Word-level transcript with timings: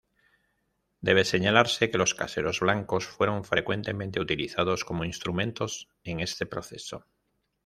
Debe 1.07 1.23
señalarse 1.25 1.91
que 1.91 1.99
los 1.99 2.15
caseros 2.15 2.59
blancos 2.61 3.05
fueron 3.05 3.43
frecuentemente 3.43 4.19
utilizados 4.19 4.83
como 4.83 5.05
instrumentos 5.05 5.89
en 6.03 6.21
este 6.21 6.47
proceso. 6.47 7.05